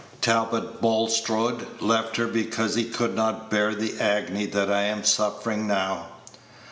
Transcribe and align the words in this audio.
Talbot 0.19 0.81
Bulstrode 0.81 1.79
left 1.79 2.15
her 2.17 2.25
because 2.25 2.73
he 2.73 2.85
could 2.85 3.13
not 3.15 3.51
bear 3.51 3.75
the 3.75 3.99
agony 3.99 4.47
that 4.47 4.71
I 4.73 4.81
am 4.85 5.03
suffering 5.03 5.67
now. 5.67 6.07